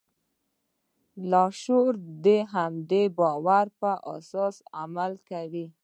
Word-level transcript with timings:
لاشعور 1.29 1.93
د 2.25 2.27
همدې 2.53 3.03
باور 3.19 3.65
پر 3.79 3.95
اساس 4.15 4.55
عمل 4.81 5.11
کوي 5.29 5.65